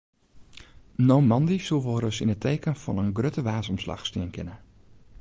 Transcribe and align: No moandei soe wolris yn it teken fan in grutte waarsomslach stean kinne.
No 1.07 1.17
moandei 1.29 1.59
soe 1.65 1.83
wolris 1.85 2.17
yn 2.23 2.33
it 2.35 2.41
teken 2.45 2.79
fan 2.83 3.01
in 3.03 3.15
grutte 3.17 3.41
waarsomslach 3.47 4.03
stean 4.09 4.33
kinne. 4.35 4.55